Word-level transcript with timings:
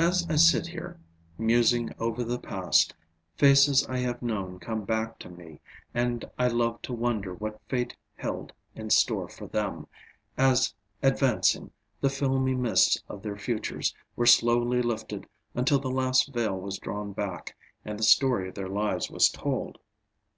As 0.00 0.26
I 0.28 0.34
sit 0.34 0.66
here 0.66 0.98
musing 1.38 1.94
over 2.00 2.24
the 2.24 2.40
past, 2.40 2.94
faces 3.36 3.86
I 3.86 3.98
have 3.98 4.20
known 4.20 4.58
come 4.58 4.82
back 4.84 5.20
to 5.20 5.28
me 5.30 5.60
and 5.94 6.24
I 6.36 6.48
love 6.48 6.82
to 6.82 6.92
wonder 6.92 7.32
what 7.32 7.60
fate 7.68 7.96
held 8.16 8.52
in 8.74 8.90
store 8.90 9.28
for 9.28 9.46
them, 9.46 9.86
as 10.36 10.74
advancing, 11.00 11.70
the 12.00 12.10
filmy 12.10 12.56
mists 12.56 13.00
of 13.08 13.22
their 13.22 13.38
futures 13.38 13.94
were 14.16 14.26
slowly 14.26 14.82
lifted 14.82 15.28
until 15.54 15.78
the 15.78 15.92
last 15.92 16.34
veil 16.34 16.58
was 16.58 16.78
drawn 16.80 17.12
back 17.12 17.56
and 17.84 18.00
the 18.00 18.02
story 18.02 18.48
of 18.48 18.56
their 18.56 18.68
lives 18.68 19.12
was 19.12 19.28
told. 19.30 19.78